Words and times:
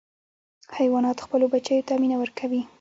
حیوانات 0.77 1.17
خپلو 1.25 1.45
بچیو 1.53 1.85
ته 1.87 1.93
مینه 2.01 2.17
ورکوي. 2.21 2.61